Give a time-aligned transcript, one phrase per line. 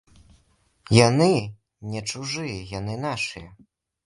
[1.07, 1.27] Яны
[1.93, 3.49] не чужыя, яны нашыя.